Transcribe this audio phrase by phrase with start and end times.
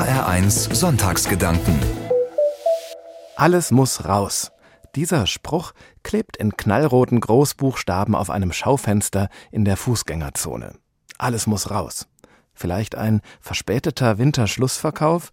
[0.00, 1.78] HR1 Sonntagsgedanken.
[3.36, 4.50] Alles muss raus.
[4.94, 10.72] Dieser Spruch klebt in knallroten Großbuchstaben auf einem Schaufenster in der Fußgängerzone.
[11.18, 12.08] Alles muss raus.
[12.54, 15.32] Vielleicht ein verspäteter Winterschlussverkauf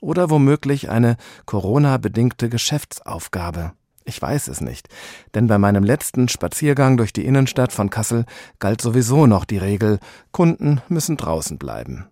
[0.00, 1.16] oder womöglich eine
[1.46, 3.70] Corona-bedingte Geschäftsaufgabe.
[4.04, 4.88] Ich weiß es nicht,
[5.34, 8.24] denn bei meinem letzten Spaziergang durch die Innenstadt von Kassel
[8.58, 10.00] galt sowieso noch die Regel,
[10.32, 12.08] Kunden müssen draußen bleiben.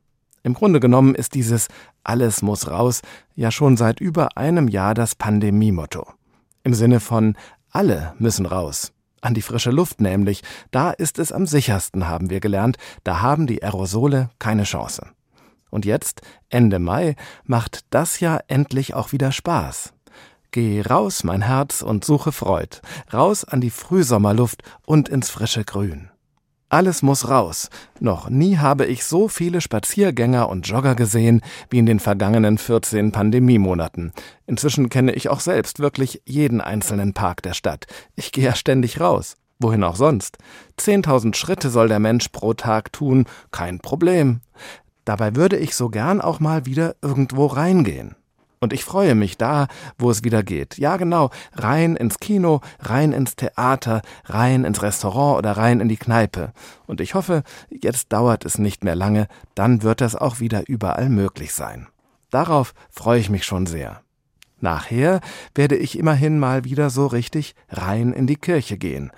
[0.46, 1.66] Im Grunde genommen ist dieses
[2.04, 3.02] Alles muss raus
[3.34, 6.06] ja schon seit über einem Jahr das Pandemiemotto.
[6.62, 7.36] Im Sinne von
[7.72, 8.92] Alle müssen raus.
[9.20, 13.48] An die frische Luft nämlich, da ist es am sichersten, haben wir gelernt, da haben
[13.48, 15.08] die Aerosole keine Chance.
[15.70, 19.94] Und jetzt, Ende Mai, macht das ja endlich auch wieder Spaß.
[20.52, 22.82] Geh raus, mein Herz, und suche Freud,
[23.12, 26.10] raus an die Frühsommerluft und ins frische Grün.
[26.68, 27.70] Alles muss raus.
[28.00, 33.12] Noch nie habe ich so viele Spaziergänger und Jogger gesehen wie in den vergangenen 14
[33.12, 34.12] Pandemiemonaten.
[34.46, 37.86] Inzwischen kenne ich auch selbst wirklich jeden einzelnen Park der Stadt.
[38.16, 39.36] Ich gehe ja ständig raus.
[39.60, 40.38] Wohin auch sonst.
[40.76, 44.40] Zehntausend Schritte soll der Mensch pro Tag tun, kein Problem.
[45.04, 48.16] Dabei würde ich so gern auch mal wieder irgendwo reingehen.
[48.58, 49.68] Und ich freue mich da,
[49.98, 50.78] wo es wieder geht.
[50.78, 55.98] Ja, genau, rein ins Kino, rein ins Theater, rein ins Restaurant oder rein in die
[55.98, 56.52] Kneipe.
[56.86, 61.10] Und ich hoffe, jetzt dauert es nicht mehr lange, dann wird das auch wieder überall
[61.10, 61.88] möglich sein.
[62.30, 64.00] Darauf freue ich mich schon sehr.
[64.58, 65.20] Nachher
[65.54, 69.12] werde ich immerhin mal wieder so richtig rein in die Kirche gehen.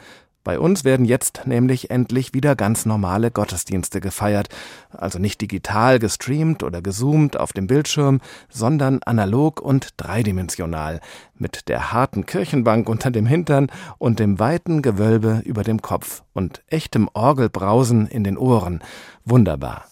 [0.49, 4.49] Bei uns werden jetzt nämlich endlich wieder ganz normale Gottesdienste gefeiert,
[4.91, 11.01] also nicht digital gestreamt oder gezoomt auf dem Bildschirm, sondern analog und dreidimensional,
[11.35, 13.67] mit der harten Kirchenbank unter dem Hintern
[13.99, 18.81] und dem weiten Gewölbe über dem Kopf und echtem Orgelbrausen in den Ohren.
[19.27, 19.85] Wunderbar.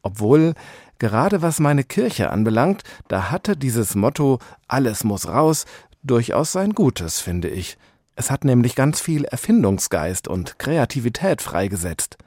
[0.00, 0.54] Obwohl,
[0.98, 5.66] gerade was meine Kirche anbelangt, da hatte dieses Motto Alles muss raus
[6.02, 7.76] durchaus sein Gutes, finde ich.
[8.14, 12.18] Es hat nämlich ganz viel Erfindungsgeist und Kreativität freigesetzt.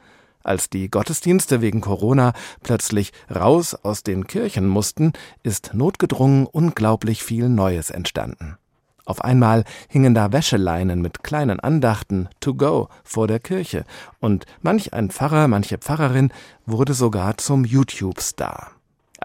[0.43, 7.49] Als die Gottesdienste wegen Corona plötzlich raus aus den Kirchen mussten, ist notgedrungen unglaublich viel
[7.49, 8.57] Neues entstanden.
[9.05, 13.85] Auf einmal hingen da Wäscheleinen mit kleinen Andachten to go vor der Kirche,
[14.19, 16.31] und manch ein Pfarrer, manche Pfarrerin
[16.65, 18.74] wurde sogar zum YouTube-Star.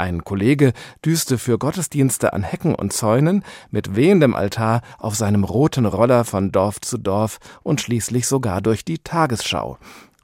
[0.00, 0.72] Ein Kollege
[1.04, 6.52] düste für Gottesdienste an Hecken und Zäunen mit wehendem Altar auf seinem roten Roller von
[6.52, 9.76] Dorf zu Dorf und schließlich sogar durch die Tagesschau.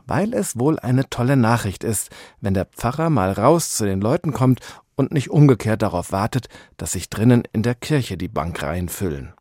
[0.07, 2.09] Weil es wohl eine tolle Nachricht ist,
[2.41, 4.61] wenn der Pfarrer mal raus zu den Leuten kommt
[4.95, 6.49] und nicht umgekehrt darauf wartet,
[6.79, 9.35] dass sich drinnen in der Kirche die Bankreihen füllen.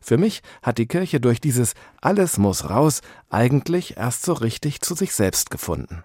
[0.00, 4.94] Für mich hat die Kirche durch dieses Alles muss raus eigentlich erst so richtig zu
[4.94, 6.02] sich selbst gefunden.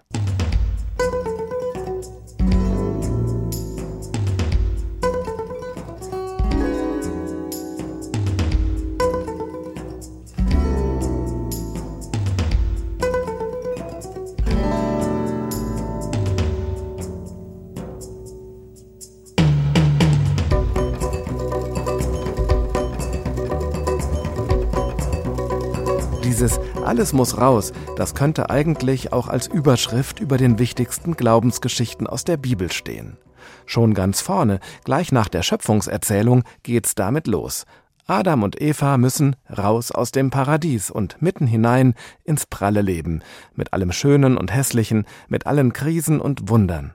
[26.92, 32.36] Alles muss raus, das könnte eigentlich auch als Überschrift über den wichtigsten Glaubensgeschichten aus der
[32.36, 33.16] Bibel stehen.
[33.64, 37.64] Schon ganz vorne, gleich nach der Schöpfungserzählung, geht's damit los.
[38.06, 41.94] Adam und Eva müssen raus aus dem Paradies und mitten hinein
[42.24, 43.22] ins pralle Leben,
[43.54, 46.92] mit allem Schönen und Hässlichen, mit allen Krisen und Wundern.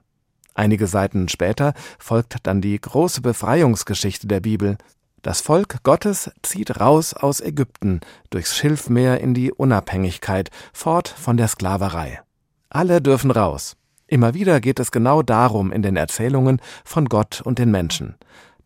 [0.54, 4.78] Einige Seiten später folgt dann die große Befreiungsgeschichte der Bibel,
[5.28, 8.00] das Volk Gottes zieht raus aus Ägypten,
[8.30, 12.22] durchs Schilfmeer in die Unabhängigkeit, fort von der Sklaverei.
[12.70, 13.76] Alle dürfen raus.
[14.08, 18.16] Immer wieder geht es genau darum in den Erzählungen von Gott und den Menschen.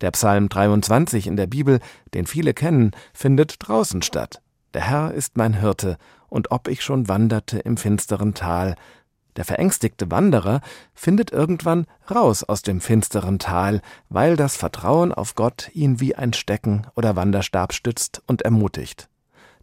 [0.02, 1.80] Der Psalm 23 in der Bibel,
[2.14, 4.40] den viele kennen, findet draußen statt.
[4.72, 5.98] Der Herr ist mein Hirte,
[6.28, 8.76] und ob ich schon wanderte im finsteren Tal,
[9.36, 10.60] der verängstigte Wanderer
[10.94, 16.32] findet irgendwann raus aus dem finsteren Tal, weil das Vertrauen auf Gott ihn wie ein
[16.32, 19.08] Stecken oder Wanderstab stützt und ermutigt.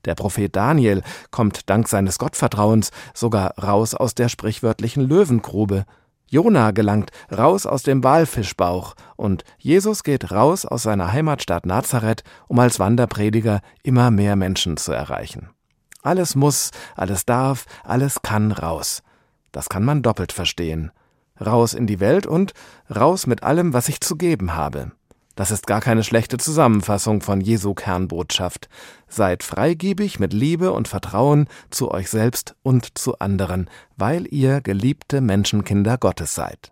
[0.06, 5.86] Der Prophet Daniel kommt dank seines Gottvertrauens sogar raus aus der sprichwörtlichen Löwengrube.
[6.28, 12.60] Jona gelangt raus aus dem Walfischbauch und Jesus geht raus aus seiner Heimatstadt Nazareth, um
[12.60, 15.50] als Wanderprediger immer mehr Menschen zu erreichen.
[16.02, 19.04] Alles muss, alles darf, alles kann raus.
[19.52, 20.92] Das kann man doppelt verstehen.
[21.40, 22.54] Raus in die Welt und
[22.94, 24.92] raus mit allem, was ich zu geben habe.
[25.36, 28.68] Das ist gar keine schlechte Zusammenfassung von Jesu Kernbotschaft.
[29.08, 35.22] Seid freigebig mit Liebe und Vertrauen zu euch selbst und zu anderen, weil ihr geliebte
[35.22, 36.72] Menschenkinder Gottes seid.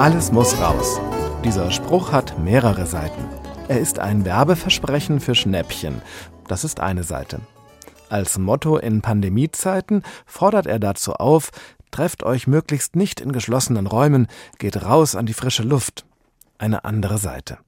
[0.00, 0.98] Alles muss raus.
[1.44, 3.22] Dieser Spruch hat mehrere Seiten.
[3.68, 6.00] Er ist ein Werbeversprechen für Schnäppchen.
[6.48, 7.42] Das ist eine Seite.
[8.08, 11.50] Als Motto in Pandemiezeiten fordert er dazu auf,
[11.90, 16.06] trefft euch möglichst nicht in geschlossenen Räumen, geht raus an die frische Luft.
[16.56, 17.58] Eine andere Seite.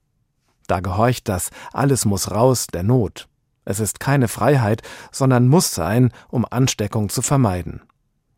[0.68, 3.28] Da gehorcht das Alles muss raus der Not.
[3.66, 4.80] Es ist keine Freiheit,
[5.10, 7.82] sondern muss sein, um Ansteckung zu vermeiden.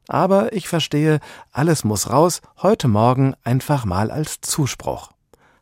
[0.08, 1.20] Aber ich verstehe,
[1.52, 5.10] alles muss raus, heute Morgen einfach mal als Zuspruch.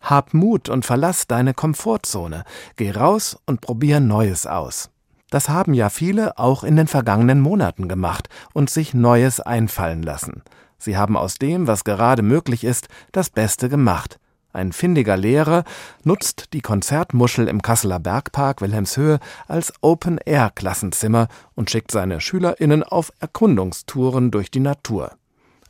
[0.00, 2.44] Hab Mut und verlass deine Komfortzone.
[2.76, 4.90] Geh raus und probier Neues aus.
[5.30, 10.42] Das haben ja viele auch in den vergangenen Monaten gemacht und sich Neues einfallen lassen.
[10.76, 14.18] Sie haben aus dem, was gerade möglich ist, das Beste gemacht.
[14.52, 15.64] Ein findiger Lehrer
[16.04, 19.18] nutzt die Konzertmuschel im Kasseler Bergpark Wilhelmshöhe
[19.48, 25.12] als Open-Air-Klassenzimmer und schickt seine SchülerInnen auf Erkundungstouren durch die Natur.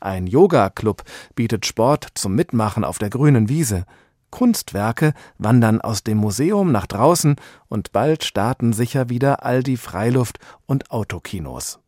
[0.01, 1.03] Ein Yoga-Club
[1.33, 3.85] bietet Sport zum Mitmachen auf der grünen Wiese.
[4.31, 7.37] Kunstwerke wandern aus dem Museum nach draußen
[7.69, 11.79] und bald starten sicher wieder all die Freiluft- und Autokinos.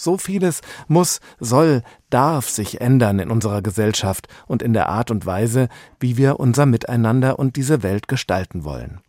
[0.00, 5.26] So vieles muss, soll, darf sich ändern in unserer Gesellschaft und in der Art und
[5.26, 5.68] Weise,
[5.98, 9.00] wie wir unser Miteinander und diese Welt gestalten wollen.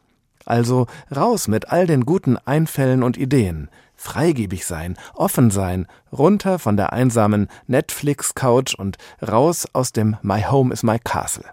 [0.43, 6.75] Also raus mit all den guten Einfällen und Ideen, freigebig sein, offen sein, runter von
[6.75, 11.45] der einsamen Netflix-Couch und raus aus dem My Home is my Castle.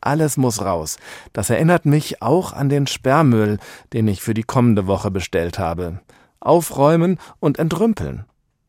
[0.00, 0.96] Alles muss raus.
[1.34, 3.58] Das erinnert mich auch an den Sperrmüll,
[3.92, 6.00] den ich für die kommende Woche bestellt habe.
[6.40, 8.24] Aufräumen und entrümpeln.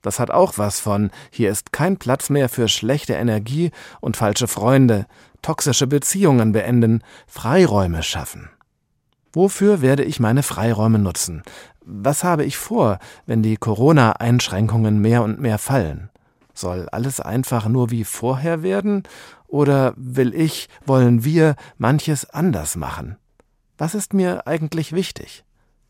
[0.06, 3.72] Das hat auch was von, hier ist kein Platz mehr für schlechte Energie
[4.02, 5.08] und falsche Freunde,
[5.42, 8.52] toxische Beziehungen beenden, Freiräume schaffen.
[9.34, 11.42] Wofür werde ich meine Freiräume nutzen?
[11.84, 16.12] Was habe ich vor, wenn die Corona-Einschränkungen mehr und mehr fallen?
[16.54, 19.02] Soll alles einfach nur wie vorher werden?
[19.48, 23.18] Oder will ich, wollen wir manches anders machen?
[23.80, 25.46] Was ist mir eigentlich wichtig?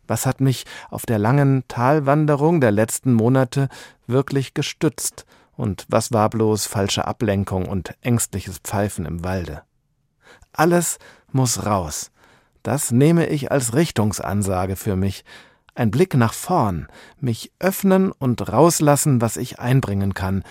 [0.08, 3.70] Was hat mich auf der langen Talwanderung der letzten Monate
[4.08, 5.26] wirklich gestützt,
[5.58, 9.64] und was war bloß falsche Ablenkung und ängstliches Pfeifen im Walde?
[10.54, 10.98] Alles
[11.32, 12.12] muss raus.
[12.64, 15.24] Das nehme ich als Richtungsansage für mich.
[15.76, 16.88] Ein Blick nach vorn,
[17.20, 20.44] mich öffnen und rauslassen, was ich einbringen kann.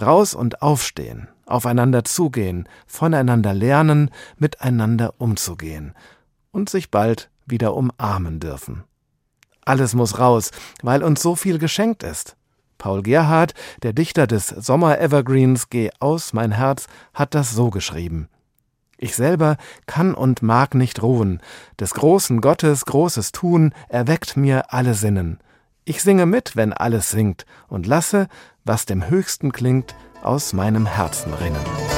[0.00, 5.94] Raus und aufstehen, aufeinander zugehen, voneinander lernen, miteinander umzugehen
[6.50, 8.84] und sich bald wieder umarmen dürfen.
[9.64, 10.50] Alles muss raus,
[10.82, 12.36] weil uns so viel geschenkt ist.
[12.78, 18.28] Paul Gerhardt, der Dichter des Sommer-Evergreens Geh aus, mein Herz, hat das so geschrieben.
[18.98, 19.56] Ich selber
[19.86, 21.40] kann und mag nicht ruhen.
[21.78, 25.38] Des großen Gottes großes Tun erweckt mir alle Sinnen.
[25.84, 28.28] Ich singe mit, wenn alles singt, und lasse,
[28.64, 31.91] was dem Höchsten klingt, aus meinem Herzen rinnen.